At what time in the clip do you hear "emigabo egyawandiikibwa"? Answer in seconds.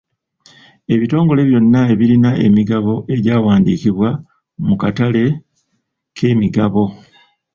2.47-4.09